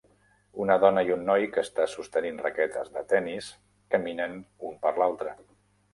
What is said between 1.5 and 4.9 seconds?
que està sostenint raquetes de tennis caminen un